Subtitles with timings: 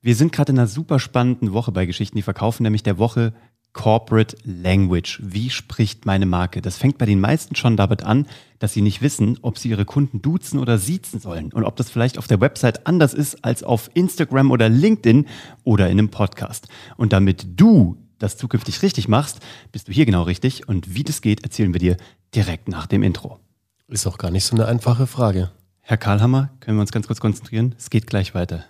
[0.00, 3.32] Wir sind gerade in einer super spannenden Woche bei Geschichten, die verkaufen, nämlich der Woche
[3.72, 5.20] Corporate Language.
[5.22, 6.62] Wie spricht meine Marke?
[6.62, 8.26] Das fängt bei den meisten schon damit an,
[8.60, 11.90] dass sie nicht wissen, ob sie ihre Kunden duzen oder siezen sollen und ob das
[11.90, 15.26] vielleicht auf der Website anders ist als auf Instagram oder LinkedIn
[15.64, 16.68] oder in einem Podcast.
[16.96, 19.40] Und damit du das zukünftig richtig machst,
[19.72, 20.68] bist du hier genau richtig.
[20.68, 21.96] Und wie das geht, erzählen wir dir
[22.34, 23.40] direkt nach dem Intro.
[23.88, 25.50] Ist auch gar nicht so eine einfache Frage.
[25.80, 27.74] Herr Karlhammer, können wir uns ganz kurz konzentrieren?
[27.78, 28.64] Es geht gleich weiter.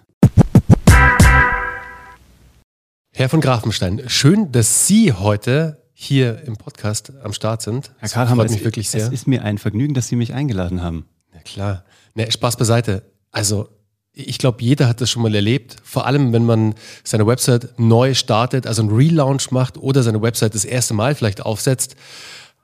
[3.18, 7.90] Herr von Grafenstein, schön, dass Sie heute hier im Podcast am Start sind.
[7.98, 9.06] Herr Karlhammer, freut mich wirklich sehr.
[9.06, 11.04] Es ist mir ein Vergnügen, dass Sie mich eingeladen haben.
[11.34, 11.84] Na klar.
[12.14, 13.10] Ne, Spaß beiseite.
[13.32, 13.70] Also,
[14.12, 15.78] ich glaube, jeder hat das schon mal erlebt.
[15.82, 20.54] Vor allem, wenn man seine Website neu startet, also einen Relaunch macht oder seine Website
[20.54, 21.96] das erste Mal vielleicht aufsetzt.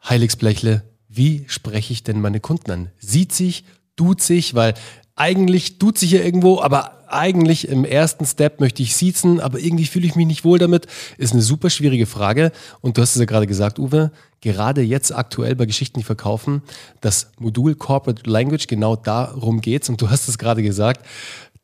[0.08, 2.90] Heiligsblechle, wie spreche ich denn meine Kunden an?
[3.00, 3.64] Sieht sich,
[3.96, 4.74] tut sich, weil
[5.16, 9.86] eigentlich tut sich ja irgendwo, aber eigentlich im ersten Step möchte ich siezen, aber irgendwie
[9.86, 12.50] fühle ich mich nicht wohl damit, ist eine super schwierige Frage.
[12.80, 16.62] Und du hast es ja gerade gesagt, Uwe, gerade jetzt aktuell bei Geschichten, die verkaufen,
[17.00, 19.88] das Modul Corporate Language, genau darum geht's.
[19.88, 21.06] Und du hast es gerade gesagt,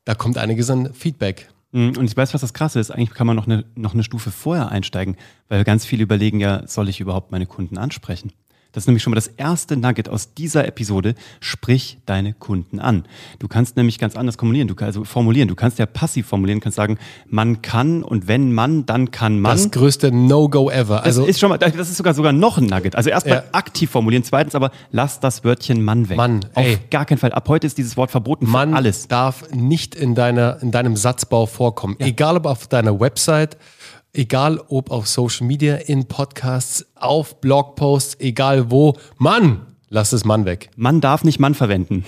[0.04, 1.48] da kommt einiges an Feedback.
[1.72, 2.90] Mm, und ich weiß, was das Krasse ist.
[2.90, 5.16] Eigentlich kann man noch eine, noch eine Stufe vorher einsteigen,
[5.48, 8.32] weil ganz viele überlegen ja, soll ich überhaupt meine Kunden ansprechen?
[8.72, 11.14] Das ist nämlich schon mal das erste Nugget aus dieser Episode.
[11.40, 13.04] Sprich deine Kunden an.
[13.38, 14.68] Du kannst nämlich ganz anders formulieren.
[14.68, 15.48] Du kannst also formulieren.
[15.48, 16.60] Du kannst ja passiv formulieren.
[16.60, 19.52] Du kannst sagen, man kann und wenn man, dann kann man.
[19.52, 21.02] Das größte No-Go ever.
[21.04, 22.96] Also das ist schon mal, das ist sogar sogar noch ein Nugget.
[22.96, 23.44] Also erstmal ja.
[23.52, 24.22] aktiv formulieren.
[24.24, 26.16] Zweitens aber lass das Wörtchen Mann weg.
[26.16, 26.44] Mann.
[26.54, 26.78] Auf ey.
[26.90, 27.32] gar keinen Fall.
[27.32, 29.08] Ab heute ist dieses Wort verboten für Mann alles.
[29.08, 31.96] darf nicht in deiner, in deinem Satzbau vorkommen.
[31.98, 32.06] Ja.
[32.06, 33.56] Egal ob auf deiner Website,
[34.12, 38.96] egal ob auf Social Media, in Podcasts, auf Blogposts, egal wo.
[39.18, 40.70] Mann, lass das Mann weg.
[40.76, 42.04] Mann darf nicht Mann verwenden.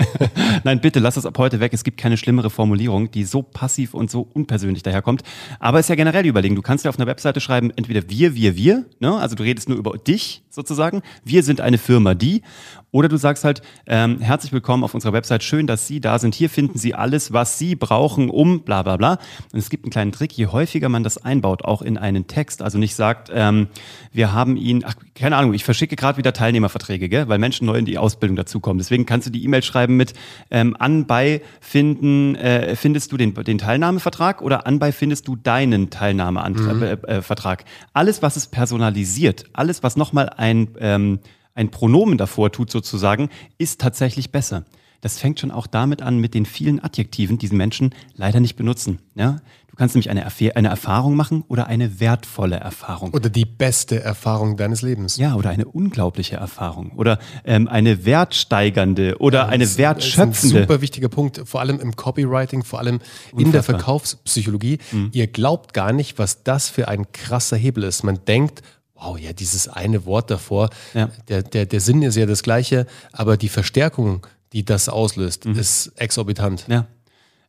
[0.64, 1.72] Nein, bitte lass es ab heute weg.
[1.72, 5.22] Es gibt keine schlimmere Formulierung, die so passiv und so unpersönlich daherkommt.
[5.60, 6.56] Aber es ist ja generell überlegen.
[6.56, 8.84] Du kannst ja auf einer Webseite schreiben, entweder wir, wir, wir.
[8.98, 9.16] Ne?
[9.16, 11.02] Also du redest nur über dich sozusagen.
[11.24, 12.42] Wir sind eine Firma, die.
[12.90, 16.34] Oder du sagst halt, ähm, herzlich willkommen auf unserer Website, schön, dass Sie da sind.
[16.34, 19.12] Hier finden Sie alles, was Sie brauchen, um bla bla bla.
[19.52, 22.60] Und es gibt einen kleinen Trick, je häufiger man das einbaut, auch in einen Text,
[22.60, 23.68] also nicht sagt, ähm,
[24.12, 27.28] wir haben ihn, ach, keine Ahnung, ich verschicke gerade wieder Teilnehmerverträge, gell?
[27.28, 28.78] weil Menschen neu in die Ausbildung dazukommen.
[28.78, 30.14] Deswegen kannst du die E-Mail schreiben mit
[30.50, 37.60] ähm, anbei finden, äh, findest du den, den Teilnahmevertrag oder anbei findest du deinen Teilnahmevertrag.
[37.60, 37.66] Mhm.
[37.66, 41.20] Äh, äh, alles, was es personalisiert, alles, was nochmal ein ähm,
[41.54, 44.64] ein Pronomen davor tut sozusagen, ist tatsächlich besser.
[45.02, 49.00] Das fängt schon auch damit an mit den vielen Adjektiven, die Menschen leider nicht benutzen.
[49.14, 49.40] Ja?
[49.72, 53.14] Du kannst nämlich eine, eine Erfahrung machen oder eine wertvolle Erfahrung.
[53.14, 55.16] Oder die beste Erfahrung deines Lebens.
[55.16, 56.92] Ja, oder eine unglaubliche Erfahrung.
[56.92, 60.30] Oder ähm, eine wertsteigernde oder ja, eine wertschöpfende.
[60.30, 63.40] Das ist ein super wichtiger Punkt, vor allem im Copywriting, vor allem Unfassbar.
[63.40, 64.78] in der Verkaufspsychologie.
[64.90, 65.08] Mhm.
[65.14, 68.02] Ihr glaubt gar nicht, was das für ein krasser Hebel ist.
[68.02, 68.60] Man denkt,
[68.94, 71.08] wow, ja, dieses eine Wort davor, ja.
[71.28, 75.58] der, der, der Sinn ist ja das gleiche, aber die Verstärkung, die das auslöst, mhm.
[75.58, 76.66] ist exorbitant.
[76.68, 76.86] Ja.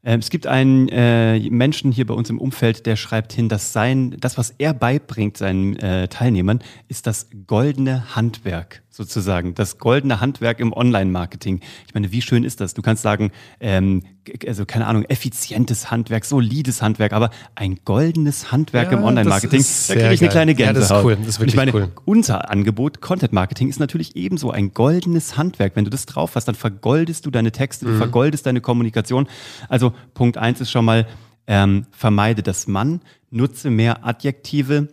[0.06, 3.72] Ähm, es gibt einen äh, Menschen hier bei uns im Umfeld, der schreibt hin, dass
[3.72, 6.60] sein, das, was er beibringt seinen äh, Teilnehmern,
[6.90, 11.62] ist das goldene Handwerk sozusagen, das goldene Handwerk im Online-Marketing.
[11.88, 12.74] Ich meine, wie schön ist das?
[12.74, 13.32] Du kannst sagen,
[13.62, 14.04] ähm,
[14.48, 19.94] also keine Ahnung, effizientes Handwerk, solides Handwerk, aber ein goldenes Handwerk ja, im Online-Marketing, da
[19.94, 20.76] kriege ich eine kleine Gänsehaut.
[20.76, 21.16] Ja, das ist cool.
[21.16, 21.92] Das ist wirklich Und ich meine, cool.
[22.06, 25.76] unser Angebot, Content-Marketing, ist natürlich ebenso ein goldenes Handwerk.
[25.76, 27.92] Wenn du das drauf hast, dann vergoldest du deine Texte, mhm.
[27.92, 29.28] du vergoldest deine Kommunikation.
[29.70, 31.08] Also Punkt eins ist schon mal,
[31.48, 34.90] ähm, vermeide das Mann, nutze mehr Adjektive,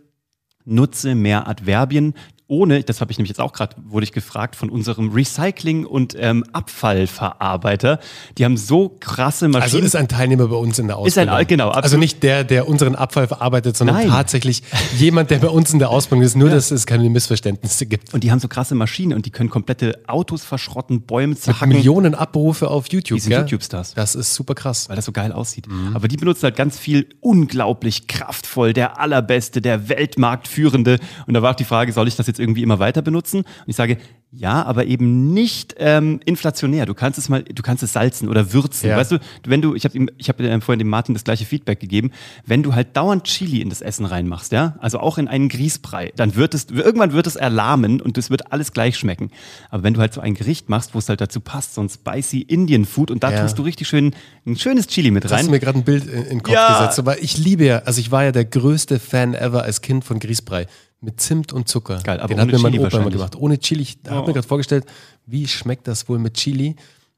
[0.64, 2.14] nutze mehr Adverbien,
[2.50, 6.16] ohne, das habe ich nämlich jetzt auch gerade, wurde ich gefragt von unserem Recycling- und
[6.18, 8.00] ähm, Abfallverarbeiter.
[8.36, 9.62] Die haben so krasse Maschinen.
[9.62, 11.34] Also ist ein Teilnehmer bei uns in der Ausbildung.
[11.34, 11.68] Ist ein, genau.
[11.68, 11.84] Absolut.
[11.84, 14.08] Also nicht der, der unseren Abfall verarbeitet, sondern Nein.
[14.08, 14.62] tatsächlich
[14.98, 16.36] jemand, der bei uns in der Ausbildung ist.
[16.36, 16.56] Nur, ja.
[16.56, 18.12] dass es keine Missverständnisse gibt.
[18.12, 21.68] Und die haben so krasse Maschinen und die können komplette Autos verschrotten, Bäume zerhacken.
[21.68, 23.16] Mit Millionen Abrufe auf YouTube.
[23.16, 23.94] Die sind YouTube-Stars.
[23.94, 24.88] Das ist super krass.
[24.88, 25.68] Weil das so geil aussieht.
[25.68, 25.94] Mhm.
[25.94, 30.98] Aber die benutzen halt ganz viel unglaublich kraftvoll, der allerbeste, der Weltmarktführende.
[31.28, 33.38] Und da war auch die Frage, soll ich das jetzt irgendwie immer weiter benutzen.
[33.40, 33.98] Und ich sage,
[34.32, 36.86] ja, aber eben nicht ähm, inflationär.
[36.86, 38.88] Du kannst es mal, du kannst es salzen oder würzen.
[38.88, 38.96] Ja.
[38.96, 42.12] Weißt du, wenn du, ich habe ich hab vorhin dem Martin das gleiche Feedback gegeben,
[42.46, 46.12] wenn du halt dauernd Chili in das Essen reinmachst, ja, also auch in einen Grießbrei,
[46.14, 49.32] dann wird es, irgendwann wird es erlahmen und es wird alles gleich schmecken.
[49.68, 51.88] Aber wenn du halt so ein Gericht machst, wo es halt dazu passt, so ein
[51.88, 53.42] spicy Indian Food und da ja.
[53.42, 54.14] tust du richtig schön
[54.46, 55.38] ein schönes Chili mit rein.
[55.38, 56.78] Hast du mir gerade ein Bild in den Kopf ja.
[56.78, 60.04] gesetzt, aber ich liebe ja, also ich war ja der größte Fan ever als Kind
[60.04, 60.68] von Grießbrei
[61.02, 62.00] mit Zimt und Zucker.
[62.02, 63.36] Geil, aber Den hat mir mein Opa immer gemacht.
[63.36, 63.86] Ohne Chili.
[64.10, 64.19] Oh.
[64.20, 64.86] Habe mir gerade vorgestellt,
[65.26, 66.76] wie schmeckt das wohl mit Chili?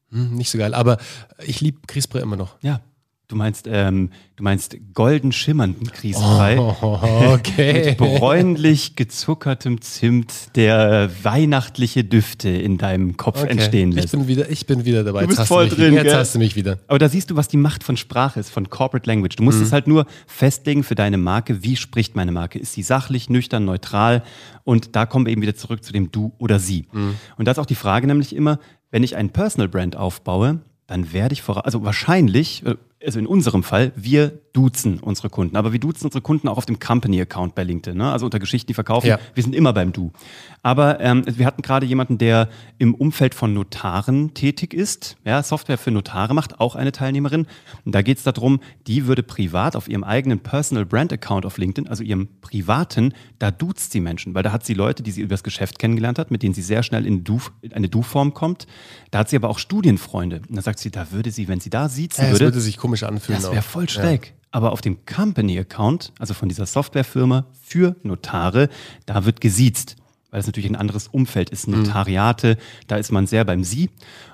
[0.09, 0.97] Hm, nicht so geil, aber
[1.45, 2.55] ich liebe Grießbrei immer noch.
[2.61, 2.81] Ja,
[3.33, 6.59] Du meinst, ähm, du meinst golden schimmernden Krisenbrei.
[6.59, 6.75] Oh,
[7.33, 7.85] okay.
[7.89, 13.49] Mit bräunlich gezuckertem Zimt, der weihnachtliche Düfte in deinem Kopf Okay.
[13.53, 14.11] entstehen Ich lässt.
[14.11, 15.21] bin wieder, ich bin wieder dabei.
[15.21, 16.15] Du bist voll du mich, drin, Jetzt gell?
[16.15, 16.77] hast du mich wieder.
[16.87, 19.35] Aber da siehst du, was die Macht von Sprache ist, von Corporate Language.
[19.35, 19.63] Du musst Mhm.
[19.65, 21.63] es halt nur festlegen für deine Marke.
[21.63, 22.59] Wie spricht meine Marke?
[22.59, 24.21] Ist sie sachlich, nüchtern, neutral?
[24.63, 26.85] Und da kommen wir eben wieder zurück zu dem Du oder Sie.
[26.91, 27.15] Mhm.
[27.37, 28.59] Und da ist auch die Frage nämlich immer,
[28.91, 33.27] wenn ich einen Personal Brand aufbaue, dann werde ich voran, also wahrscheinlich, äh, also in
[33.27, 35.55] unserem Fall, wir duzen unsere Kunden.
[35.55, 38.11] Aber wir duzen unsere Kunden auch auf dem Company-Account bei LinkedIn, ne?
[38.11, 39.07] also unter Geschichten, die verkaufen.
[39.07, 39.19] Ja.
[39.33, 40.11] Wir sind immer beim Du.
[40.61, 45.77] Aber ähm, wir hatten gerade jemanden, der im Umfeld von Notaren tätig ist, ja, Software
[45.77, 47.47] für Notare macht, auch eine Teilnehmerin.
[47.83, 51.57] Und da geht es darum, die würde privat auf ihrem eigenen Personal Brand Account auf
[51.57, 55.21] LinkedIn, also ihrem privaten, da duzt sie Menschen, weil da hat sie Leute, die sie
[55.21, 58.67] übers Geschäft kennengelernt hat, mit denen sie sehr schnell in, du, in eine Du-Form kommt.
[59.11, 60.41] Da hat sie aber auch Studienfreunde.
[60.47, 62.61] Und da sagt sie, da würde sie, wenn sie da siezen Ja, es würde, würde
[62.61, 63.41] sich komisch anfühlen.
[63.41, 64.33] das wäre voll schräg.
[64.51, 68.69] Aber auf dem Company-Account, also von dieser Softwarefirma für Notare,
[69.07, 69.95] da wird gesiezt,
[70.29, 71.67] weil das natürlich ein anderes Umfeld ist.
[71.67, 72.57] Notariate,
[72.87, 73.89] da ist man sehr beim Sie.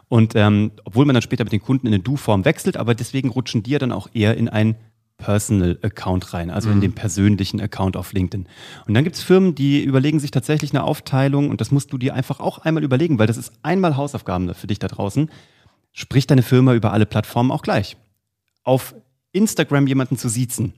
[0.10, 3.30] Und ähm, obwohl man dann später mit den Kunden in eine Du-Form wechselt, aber deswegen
[3.30, 4.76] rutschen die ja dann auch eher in ein
[5.20, 8.48] Personal-Account rein, also in den persönlichen Account auf LinkedIn.
[8.88, 11.98] Und dann gibt es Firmen, die überlegen sich tatsächlich eine Aufteilung und das musst du
[11.98, 15.30] dir einfach auch einmal überlegen, weil das ist einmal Hausaufgaben für dich da draußen.
[15.92, 17.98] Sprich deine Firma über alle Plattformen auch gleich.
[18.70, 18.94] Auf
[19.32, 20.74] Instagram jemanden zu siezen,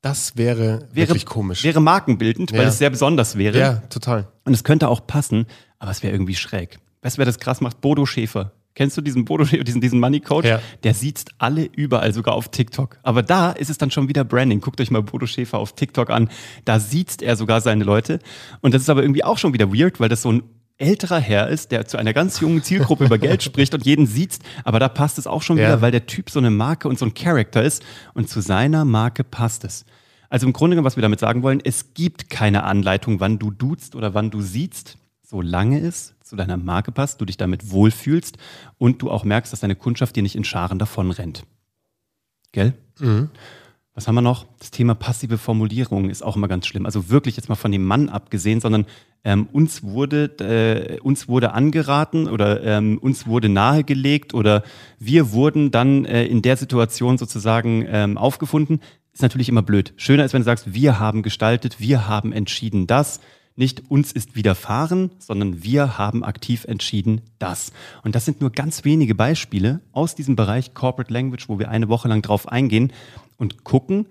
[0.00, 1.62] Das wäre, wäre, wirklich komisch.
[1.62, 2.68] wäre markenbildend, weil Ja.
[2.68, 3.58] es sehr besonders wäre.
[3.58, 4.26] ja, total.
[4.44, 5.46] Und es könnte auch passen,
[5.78, 6.80] aber es wäre irgendwie schräg.
[7.02, 7.80] Weißt du, wer das krass macht?
[7.80, 8.50] Bodo Schäfer.
[8.74, 10.48] Kennst du diesen Bodo Schäfer, diesen, diesen Money Coach?
[10.48, 10.60] Ja.
[10.82, 12.98] Der sieht alle überall, sogar auf TikTok.
[13.04, 14.60] Aber da ist es dann schon wieder Branding.
[14.60, 16.28] Guckt euch mal Bodo Schäfer auf TikTok an.
[16.64, 18.18] Da sieht er sogar seine Leute.
[18.62, 20.42] Und das ist aber irgendwie auch schon wieder weird, weil das so ein
[20.78, 24.38] älterer Herr ist, der zu einer ganz jungen Zielgruppe über Geld spricht und jeden sieht.
[24.64, 25.64] Aber da passt es auch schon Ja.
[25.68, 27.82] wieder, weil der Typ so eine Marke und so ein Charakter ist.
[28.14, 29.84] Und zu seiner Marke passt es.
[30.28, 33.50] Also im Grunde genommen, was wir damit sagen wollen, es gibt keine Anleitung, wann du
[33.50, 38.38] duzt oder wann du siehst, solange es zu deiner Marke passt, du dich damit wohlfühlst
[38.78, 41.44] und du auch merkst, dass deine Kundschaft dir nicht in Scharen davonrennt.
[42.52, 42.72] Gell?
[43.94, 44.46] Was haben wir noch?
[44.58, 46.86] Das Thema passive Formulierung ist auch immer ganz schlimm.
[46.86, 48.86] Also wirklich jetzt mal von dem Mann abgesehen, sondern
[49.22, 54.62] ähm, uns wurde äh, uns wurde angeraten oder ähm, uns wurde nahegelegt oder
[54.98, 58.80] wir wurden dann äh, in der Situation sozusagen ähm, aufgefunden.
[59.12, 59.92] Ist natürlich immer blöd.
[59.96, 63.20] Schöner ist, wenn du sagst, wir haben gestaltet, wir haben entschieden das.
[63.54, 67.72] Nicht uns ist widerfahren, sondern wir haben aktiv entschieden das.
[68.02, 71.88] Und das sind nur ganz wenige Beispiele aus diesem Bereich Corporate Language, wo wir eine
[71.88, 72.92] Woche lang drauf eingehen
[73.36, 74.06] und gucken,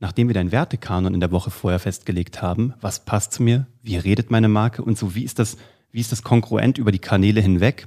[0.00, 3.96] nachdem wir deinen Wertekanon in der Woche vorher festgelegt haben, was passt zu mir, wie
[3.96, 5.56] redet meine Marke und so, wie ist das,
[5.92, 7.86] wie ist das kongruent über die Kanäle hinweg?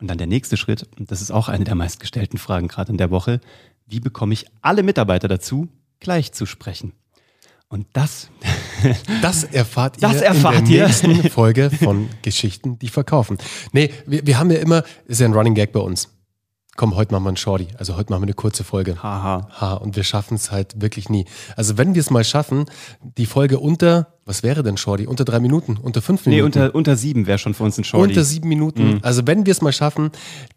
[0.00, 2.96] Und dann der nächste Schritt, und das ist auch eine der meistgestellten Fragen gerade in
[2.96, 3.40] der Woche,
[3.86, 5.68] wie bekomme ich alle Mitarbeiter dazu,
[6.00, 6.94] gleich zu sprechen?
[7.68, 8.30] Und das,
[9.22, 10.86] Das erfahrt ihr Das erfahrt in der ihr.
[10.86, 13.38] nächsten Folge von Geschichten, die verkaufen.
[13.72, 16.08] Nee, wir, wir haben ja immer, ist ja ein Running Gag bei uns.
[16.76, 17.68] Komm, heute machen wir einen Shorty.
[17.76, 19.02] Also heute machen wir eine kurze Folge.
[19.02, 21.26] haha, Ha, und wir schaffen es halt wirklich nie.
[21.54, 22.64] Also wenn wir es mal schaffen,
[23.18, 25.06] die Folge unter, was wäre denn Shorty?
[25.06, 25.76] Unter drei Minuten?
[25.76, 26.58] Unter fünf nee, Minuten?
[26.58, 28.08] unter, unter sieben wäre schon für uns ein Shorty.
[28.08, 29.00] Unter sieben Minuten.
[29.02, 30.10] Also wenn wir es mal schaffen,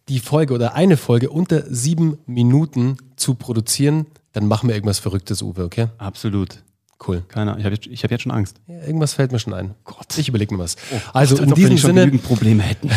[0.08, 5.42] die Folge oder eine Folge unter sieben Minuten zu produzieren, dann machen wir irgendwas Verrücktes,
[5.42, 5.88] Uwe, okay?
[5.98, 6.64] Absolut.
[7.06, 7.24] Cool.
[7.27, 8.62] Keine Ahnung, ich habe jetzt, ich hab jetzt schon Angst.
[8.68, 9.75] Ja, irgendwas fällt mir schon ein.
[9.84, 10.18] Gott.
[10.18, 10.77] Ich überlege mir was.
[10.91, 12.89] Oh also in diesem Sinne, Probleme hätten.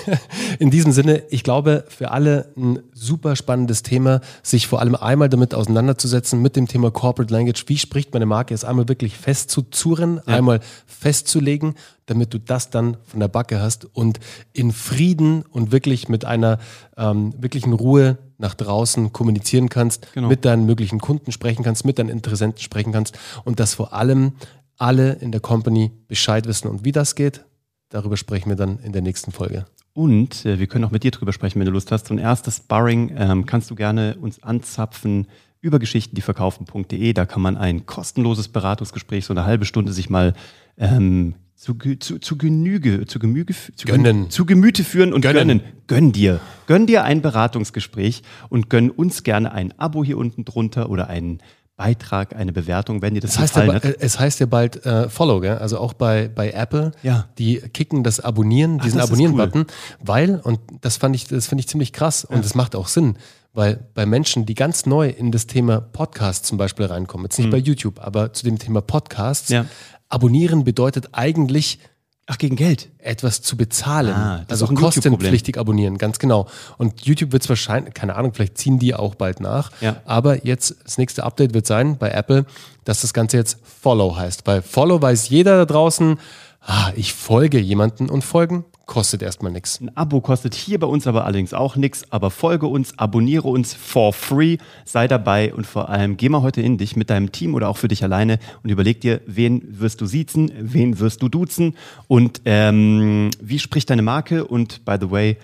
[0.58, 5.28] in diesem Sinne, ich glaube, für alle ein super spannendes Thema, sich vor allem einmal
[5.28, 7.64] damit auseinanderzusetzen mit dem Thema Corporate Language.
[7.68, 8.54] Wie spricht meine Marke?
[8.54, 11.74] Es einmal wirklich festzuzurren, einmal festzulegen,
[12.06, 14.18] damit du das dann von der Backe hast und
[14.52, 16.58] in Frieden und wirklich mit einer
[16.96, 20.28] ähm, wirklichen Ruhe nach draußen kommunizieren kannst, Genau.
[20.28, 24.32] mit deinen möglichen Kunden sprechen kannst, mit deinen Interessenten sprechen kannst und dass vor allem
[24.76, 26.68] alle in der Company Bescheid wissen.
[26.68, 27.44] Und wie das geht,
[27.90, 29.66] darüber sprechen wir dann in der nächsten Folge.
[29.92, 32.06] Und äh, wir können auch mit dir drüber sprechen, wenn du Lust hast.
[32.06, 35.28] So ein erstes Sparring ähm, kannst du gerne uns anzapfen
[35.60, 37.12] über geschichtendieverkaufen.de.
[37.12, 40.34] Da kann man ein kostenloses Beratungsgespräch, so eine halbe Stunde sich mal
[40.76, 44.28] ähm, zu, zu, zu Genüge, zu Gemüge, zu, Gönnen.
[44.30, 45.48] zu Gemüte führen und Gönnen.
[45.48, 45.60] gönnen.
[45.86, 46.40] Gönn dir.
[46.66, 51.38] Gönn dir ein Beratungsgespräch und gönn uns gerne ein Abo hier unten drunter oder einen
[51.76, 53.96] Beitrag, eine Bewertung, wenn dir das, Das heißt ja, gefallen ba- hat.
[53.98, 55.58] es heißt ja bald äh, Follow, gell?
[55.58, 56.92] also auch bei, bei Apple.
[57.02, 57.26] Ja.
[57.38, 59.66] Die kicken das Abonnieren, diesen Abonnieren-Button,
[60.00, 63.16] weil, und das fand ich, das finde ich ziemlich krass und das macht auch Sinn,
[63.54, 67.50] weil bei Menschen, die ganz neu in das Thema Podcast zum Beispiel reinkommen, jetzt nicht
[67.50, 69.54] bei YouTube, aber zu dem Thema Podcasts, Mhm.
[69.54, 69.66] Ja.
[70.14, 71.78] Abonnieren bedeutet eigentlich
[72.26, 72.88] Ach, gegen Geld.
[72.98, 74.14] etwas zu bezahlen.
[74.14, 76.46] Ah, also kostenpflichtig abonnieren, ganz genau.
[76.78, 79.72] Und YouTube wird es wahrscheinlich, keine Ahnung, vielleicht ziehen die auch bald nach.
[79.82, 80.00] Ja.
[80.06, 82.46] Aber jetzt, das nächste Update wird sein bei Apple,
[82.84, 84.46] dass das Ganze jetzt Follow heißt.
[84.46, 86.18] Weil Follow weiß jeder da draußen,
[86.62, 89.80] ah, ich folge jemanden und folgen kostet erstmal nichts.
[89.80, 93.74] Ein Abo kostet hier bei uns aber allerdings auch nichts, aber folge uns, abonniere uns
[93.74, 97.54] for free, sei dabei und vor allem geh mal heute in dich mit deinem Team
[97.54, 101.28] oder auch für dich alleine und überleg dir, wen wirst du siezen, wen wirst du
[101.28, 101.76] duzen
[102.08, 105.38] und ähm, wie spricht deine Marke und by the way,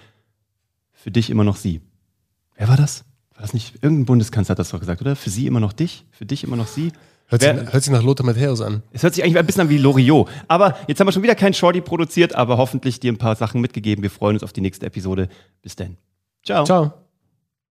[0.93, 1.81] für dich immer noch sie.
[2.57, 3.05] Wer war das?
[3.35, 5.17] War das nicht, irgendein Bundeskanzler hat das doch gesagt, oder?
[5.17, 6.93] Für sie immer noch dich, für dich immer noch sie.
[7.31, 8.83] Hört, Wer- sich, hört sich nach Lothar Matthäus an.
[8.93, 10.29] Es hört sich eigentlich ein bisschen an wie Loriot.
[10.49, 13.61] Aber jetzt haben wir schon wieder kein Shorty produziert, aber hoffentlich dir ein paar Sachen
[13.61, 14.03] mitgegeben.
[14.03, 15.29] Wir freuen uns auf die nächste Episode.
[15.63, 15.97] Bis dann.
[16.45, 16.65] Ciao.
[16.65, 17.10] Ciao.